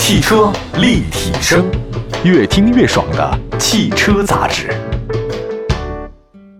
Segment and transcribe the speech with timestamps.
[0.00, 1.70] 汽车立体声，
[2.24, 4.74] 越听越爽的汽车杂志。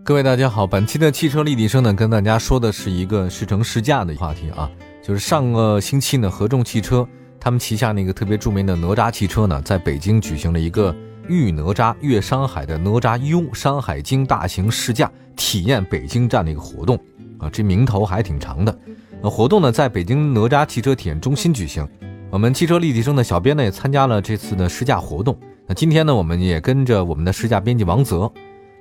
[0.04, 4.70] 各位大家好，本期的汽车立体声呢，跟大家说的是一个试乘试驾的话题啊，
[5.02, 7.08] 就是上个星期呢，合众汽车
[7.40, 10.94] 他们旗下那个特别著名的哪吒汽车呢，在北京举行了一个
[11.26, 16.94] 御哪吒越山海的哪吒 U 山海经大型试驾体验北京站的一个活动
[17.38, 18.78] 啊，这名头还挺长的。
[19.22, 21.88] 那活动呢，在北京哪吒汽车体验中心举行。
[22.32, 25.36] 我们汽车立体声的小编呢也参加了这次的试驾活动。
[25.66, 28.32] 那今天呢，我们也跟着我们的试驾编辑王泽，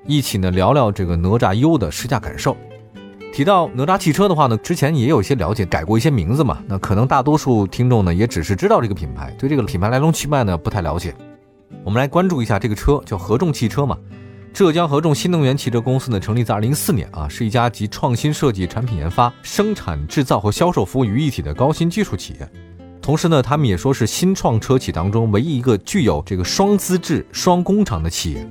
[0.06, 2.56] 一起呢聊聊这个哪吒 U 的试驾感受。
[3.34, 6.60] 提到哪吒汽车的话呢，之前也有一些了解，改过一些名字嘛。
[6.68, 11.16] 那可能大多数听众呢也只是知道这个品牌，对这个品牌来龙去脉呢不太了解。
[11.84, 13.98] 我们来关注一下这个车，叫合众汽车嘛。
[14.54, 22.48] 浙江合众新能源汽车公司呢成立在二零一四年啊，是一家集创新设计、产品研发、生产制造和销售服务于一体的高新技术企业。
[23.10, 28.48] 同时呢，他们也说是新创车企当中唯一一个具有这个双资质、双工厂的企业。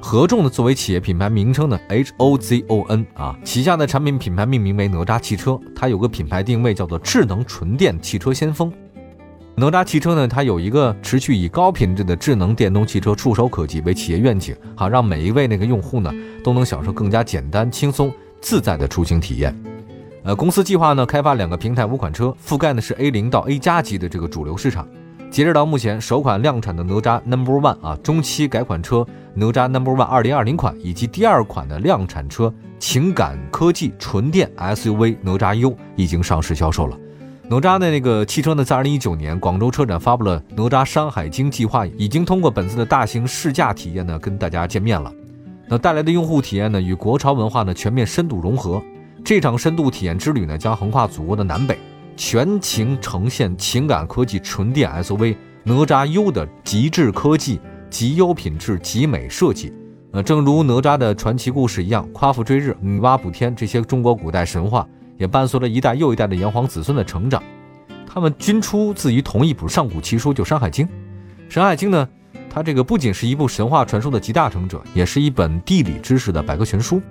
[0.00, 8.72] 合众呢，作为企业品牌名称呢，H O Z O N 啊，旗下的产品品牌命名为哪吒汽车，它有个品牌定位叫做智能纯电汽车先锋。
[9.54, 16.10] 哪吒汽车呢，它有一个持续以高品质的智能电动汽车触手可及为企业愿景，好让每一位那个用户呢
[16.42, 19.54] 都能享受更加简单、轻松、自在的出行体验。
[20.28, 24.86] 呃，公司计划呢开发两个平台五款车，覆盖的是 A 零到 A 加级的这个主流市场。
[25.30, 36.98] 截止到目前，首款量产的哪吒 Number One 啊，中期改款车哪吒 Number One 二零二零款，以及第二款的量产车情感科技纯电 SUV 哪吒 U 已经上市销售了。
[37.48, 45.10] 哪吒的那个汽车呢，在二零一九年广州车展发布了哪吒山海经计划，已经通过本次的大型试驾体验呢，跟大家见面了。
[45.66, 48.82] 那带来的用户体验呢，与国潮文化呢全面深度融合。
[49.28, 51.78] 这场深度体验之旅呢，将横跨祖国的南北，
[52.16, 59.70] 全情呈现情感科技纯电 SUV 哪吒 U 的极致科技、极优品质、极美设计。
[60.12, 64.88] 呃，正如哪吒的传奇故事一样，夸父追日、女娲补天这些中国古代神话，
[65.18, 67.42] 也伴随了一代又一代的炎黄子孙的成长。
[68.06, 70.86] 他们均出自于同一部上古奇书，就《山海经》。
[71.50, 72.08] 《山海经》呢，
[72.48, 77.02] 它这个不仅是一部神话传说的集大成者，也是一本地理知识的百科全书。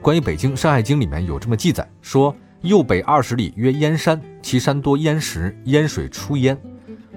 [0.00, 6.56] 关于北京《山海经》里面有这么记载说：右北二十里曰燕山，其山多燕石，燕水出燕，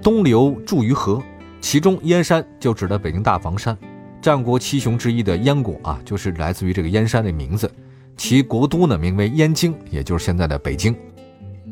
[0.02, 1.22] 东流注于河。
[1.60, 3.76] 其中燕山就指的北京大房山。
[4.20, 7.70] 战国七雄之一的燕国啊，就是来自于这个燕山的名字。
[8.16, 10.94] 其国都呢名为燕京，也就是现在的北京。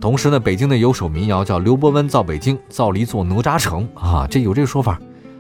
[0.01, 4.99] 同时呢，北京呢有首民谣叫刘伯温造北京，造了一座哪吒城啊，这有这个说法。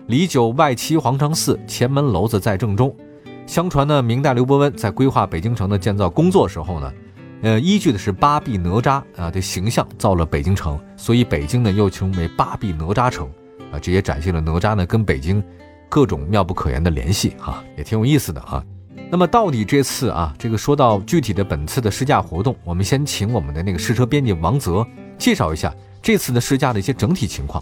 [0.08, 2.94] 李九外七皇城寺，前门楼子在正中。
[3.50, 6.92] 相传呢，明代刘伯温在规划北京城的建造工作时候呢，
[7.42, 13.28] 呃，依据的是八臂哪吒啊的形象造了北京城，所以北京呢又称为八臂哪吒城
[13.72, 15.42] 啊，这也展现了哪吒呢跟北京
[15.88, 18.64] 各种妙不可言的联系哈，也挺有意思的哈。
[19.10, 24.86] 那么到底这次啊，这个说到具体的本次的试驾活动，我们先请我们的那个试车编辑王泽
[25.18, 27.60] 介绍一下这次的试驾的一些整体情况。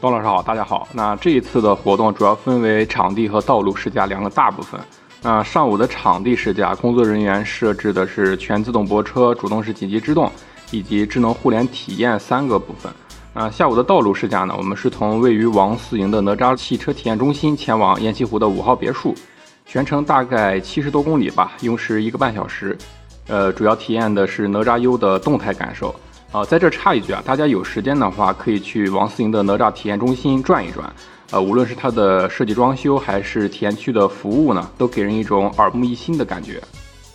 [0.00, 0.88] 董老师好，大家好。
[0.94, 4.80] 那这一次的活动主要分为场地和道路试驾两个大部分。
[5.22, 10.30] 那上午的场地试驾，工作人员设置的是全自动泊车、主动式紧急制动
[10.70, 12.92] 以及智能互联体验三个部分。
[13.34, 19.14] 那下午的道路试驾呢，我们是从位于王四营的哪吒汽车体验中心前往雁栖湖的五号别墅，
[19.66, 22.76] 全程大概七十多公里吧，用时一个半小时。
[23.26, 25.94] 呃，主要体验的是哪吒 U 的动态感受。
[26.32, 30.92] 啊，在这插一句啊，大家有时间的话可以去王四营的哪吒体验中心转一转。
[31.30, 36.62] 呃，无论是它的设计装修，还是体验区的服务呢，都给人一种耳目一新的感觉。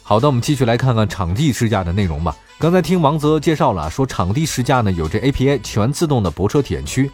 [0.03, 2.35] 好的，我们继续来看看场地试驾的内容吧。
[2.59, 7.09] 刚才听王泽介绍了，说场地试驾呢有这 APA 全自动的泊车体验区，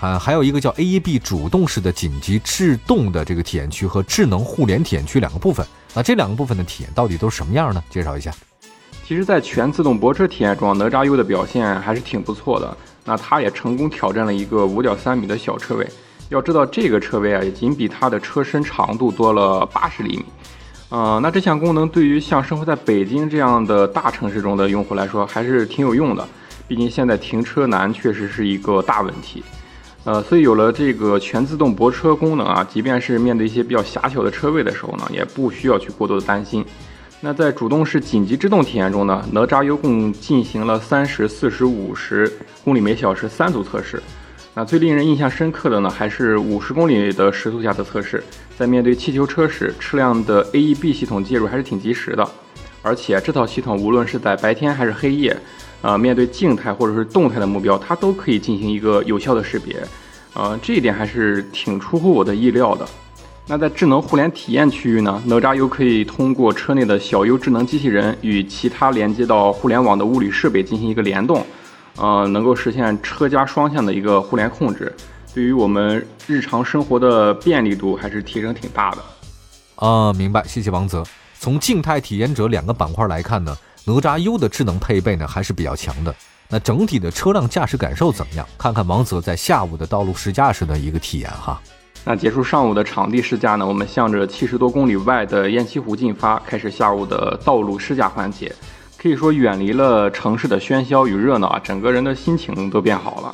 [0.00, 5.66] 啊，还有一个叫 AEB 主动式的紧急制动的这个体验区和智能互联体验区两个部分。
[5.92, 7.84] 那这两个部分的体验到底都是什么样呢？
[7.90, 8.32] 介绍一下。
[9.06, 12.76] 其实，在全自动泊车体验中，哪吒 U 的表现还是挺不错的。
[13.04, 15.86] 那它也成功挑战了一个五点三米的小车位。
[16.28, 20.24] 要知道这个车位啊，也仅比它的车身长度多了八十厘米，
[20.90, 26.28] 呃，那这项功能对于像生活在北京这样的大城市中的用户来说，还是挺有用的。
[26.66, 29.42] 毕竟现在停车难确实是一个大问题，
[30.04, 36.62] 呃，所以有了这个全自动泊车功能啊，即便是面对一些比较狭小的车位的时候呢，也不需要去过多的担心。
[37.20, 42.30] 那在主动式紧急制动体验中呢，哪吒 U 共进行了三十四十五十
[42.62, 44.02] 公里每小时三组测试。
[44.58, 48.20] 那最令人印象深刻的呢，还是五十公里的时速下的测试。
[48.58, 52.28] 在面对气球车时，车辆的 AEB 系统介入还是挺及时的。
[52.82, 55.36] 而且这套系统无论是在白天还是黑夜，
[55.80, 59.76] 呃，面对静态或者是动态的目标，它都可以进行一个有效的识别。
[60.34, 62.84] 呃，这一点还是挺出乎我的意料的。
[63.46, 71.46] 那在智能互联体验区域呢，哪吒 U 可以通过车内的小 U 智能机器人与其他连接到互联网的物理设备进行一个联动，
[71.98, 74.94] 呃，能够实现车家双向的一个互联控制，
[75.34, 78.98] 对于我们日常生活的便利度还是提升挺大的。
[79.76, 81.04] 啊，明白，谢谢王泽。
[81.40, 86.14] 从静态体验者两个板块来看呢，哪吒 U 的智能配备呢还是比较强的。
[86.48, 88.46] 那整体的车辆驾驶感受怎么样？
[88.56, 91.60] 看看王泽在下午的道路试驾时的一个体验哈。
[92.04, 98.52] 那结束上午的场地试驾呢，我们向着七十多公里外的雁栖湖进发，开始下午的道路试驾环节。
[99.00, 103.32] 可以说远离了城市的喧嚣与热闹啊，整个人的心情都变好了。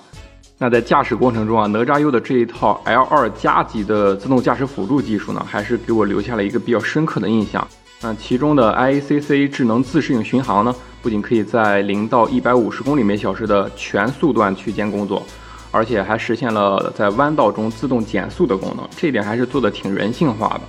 [0.59, 7.67] 那在驾驶过程中啊，哪吒 U 的这一套 L2 加级的自动驾驶辅助技术呢，还是给我留下了一个比较深刻的印象。
[8.03, 15.23] 那其中的 IACC 智能自适应巡航呢，不仅可以在零到一百五十公里每小时的全速段区间工作。
[15.71, 20.61] 而且还实现了在弯道中自动减速的功能，这一点还是做的挺人性化的。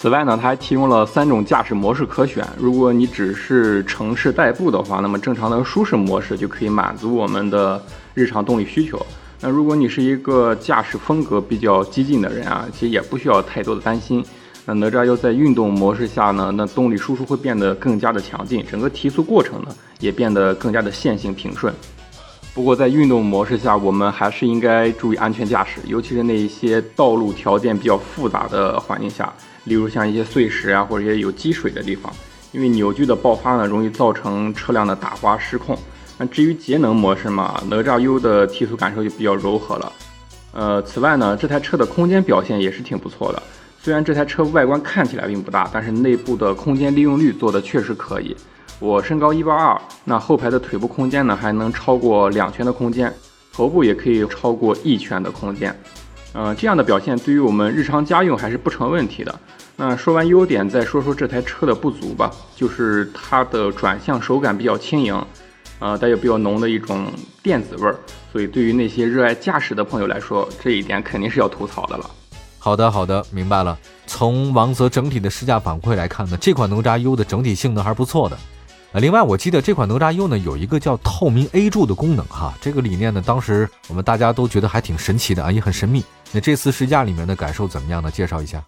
[0.00, 2.42] 此外呢，它还提供了三种驾驶模式可选。
[2.56, 7.78] 如果你只是城市代步的话，那么正常的舒适模式就可以满足我们的
[8.14, 8.98] 日常动力需求。
[9.42, 14.24] 那如果你是一个驾驶风格比较激进的人啊，其实也不需要太多的担心。
[14.64, 19.68] 那哪吒又在运动模式下呢，那动力输出会变得更加的强劲，整个提速过程呢
[19.98, 21.70] 也变得更加的线性平顺。
[22.52, 29.32] 不过在运动模式下，我们还是应该注意安全驾驶，尤其是那一些道路条件比较复杂的环境下，
[29.64, 32.12] 例如像一些碎石啊，或者一些有积水的地方，
[32.50, 35.78] 因为扭矩的爆发呢，容易造成车辆的打滑失控。
[36.18, 39.92] 那至于节能模式嘛，哪吒 U 的提速感受就比较柔和了。
[40.52, 43.40] 呃，此外呢，这台车的空间表现也是挺不错的。
[43.80, 48.36] 虽然这台车外观看起来并不大，但是内部的空间利用率做的确实可以。
[48.80, 53.12] 我身高一八二，那后排的腿部空间呢还能超过两拳的空间，
[53.52, 55.78] 头部也可以超过一拳的空间，
[56.32, 59.38] 嗯，这样的表现对于我们日常家用还是不成问题的。
[59.76, 65.22] 那说完优点，再说说这台车的不足吧，就是它的转向手感比较轻盈，
[65.78, 67.06] 呃，带有比较浓的一种
[67.42, 67.94] 电子味儿，
[68.32, 72.10] 所以对于那些热爱驾驶的朋友来说，这一点肯定是要吐槽的了。
[72.58, 73.78] 好的，好的，明白了。
[74.06, 78.38] 从王泽整体的试驾反馈来看呢，这款哪吒 U 的整体性能还是不错的。
[78.92, 86.02] 啊，另外我记得这款哪吒 U 呢有一个叫透明 A 柱的功能哈，这个理念呢当时我们大家都觉得还挺神奇的啊，也很神秘。
[86.32, 88.10] 那这次试驾里面的感受怎么样呢？
[88.10, 88.60] 介绍一下。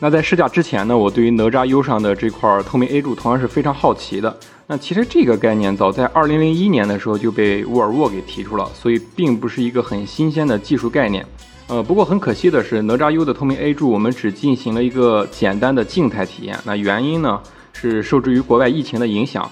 [0.00, 4.36] 那在试驾之前呢，我对于哪吒 U 上的这块透明 A 柱同样是非常好奇的。
[4.66, 11.24] 那其实这个概念早在2001年的时候就被沃尔沃给提出了，所以并不是一个很新鲜的技术概念。
[11.68, 16.58] 呃，不过很可惜的是，哪吒 U 的透明 A 柱我们只进行了一个简单的静态体验。
[16.64, 17.40] 那原因呢
[17.72, 19.48] 是受制于国外疫情的影响。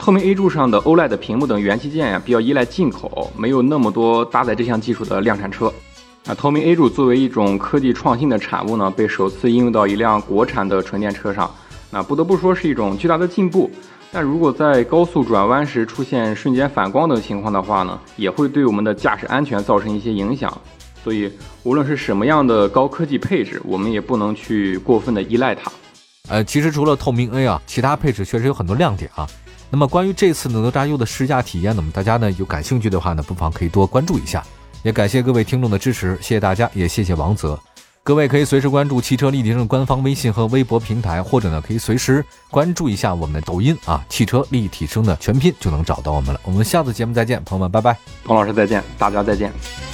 [0.00, 5.70] 透明 A 柱上的 OLED 屏幕等元器件呀，比较依赖进口，没有那么多搭载这项技术的量产车。
[6.24, 11.54] 那透明 A 柱作为一种科技创新的产物呢，被首次应用到一辆国产的纯电车上，
[11.90, 13.70] 那不得不说是一种巨大的进步。
[14.10, 20.50] 但如果在高速转弯时出现瞬间反光等情况的话呢，也会对我们的驾驶安全造成一些影响。
[21.04, 21.30] 所以，
[21.62, 25.70] 无论是什么样的高科技配置，我们也不能去过分的依赖它。
[26.28, 29.26] 呃，其实除了透明 A 啊，其他配置确实有很多亮点啊。
[29.70, 31.80] 那么关于这次哪吒 U 的试驾体验呢？
[31.80, 34.44] 我们大家呢有感兴趣的话呢，不妨可以多关注一下。
[34.82, 37.58] 也感谢各位听众的支持，谢谢大家，也谢谢王泽。
[38.02, 46.40] 各位可以随时关注汽车立体声官方微信和微博平台，或者呢可以随时关注一下我们的抖音啊，汽车立体声的全拼就能找到我们了。
[46.44, 47.96] 我们下次节目再见，朋友们，拜拜。
[48.24, 49.89] 彭老师再见，大家再见。